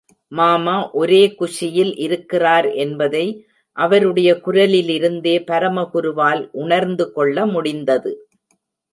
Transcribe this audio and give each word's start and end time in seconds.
மாமா 0.31 0.75
ஒரே 0.91 1.19
குஷியில் 1.33 1.91
இருக்கிறார் 1.95 2.67
என்பதை 2.75 3.25
அவருடைய 3.77 4.29
குரலிலிருந்தே 4.45 5.35
பரமகுருவால் 5.47 6.41
உணர்ந்து 6.53 7.07
கொள்ள 7.11 7.45
முடிந்தது. 7.45 8.13